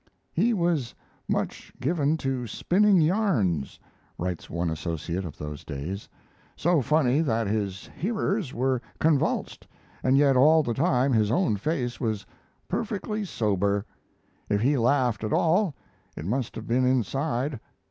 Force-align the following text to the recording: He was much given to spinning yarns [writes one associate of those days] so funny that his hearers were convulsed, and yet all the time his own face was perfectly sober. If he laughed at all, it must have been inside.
He 0.33 0.51
was 0.51 0.95
much 1.27 1.71
given 1.79 2.17
to 2.17 2.47
spinning 2.47 3.01
yarns 3.01 3.79
[writes 4.17 4.49
one 4.49 4.71
associate 4.71 5.23
of 5.25 5.37
those 5.37 5.63
days] 5.63 6.09
so 6.55 6.81
funny 6.81 7.21
that 7.21 7.45
his 7.45 7.87
hearers 7.95 8.51
were 8.51 8.81
convulsed, 8.97 9.67
and 10.01 10.17
yet 10.17 10.35
all 10.35 10.63
the 10.63 10.73
time 10.73 11.13
his 11.13 11.29
own 11.29 11.55
face 11.55 11.99
was 11.99 12.25
perfectly 12.67 13.23
sober. 13.23 13.85
If 14.49 14.59
he 14.61 14.75
laughed 14.75 15.23
at 15.23 15.33
all, 15.33 15.75
it 16.17 16.25
must 16.25 16.55
have 16.55 16.65
been 16.65 16.83
inside. 16.83 17.59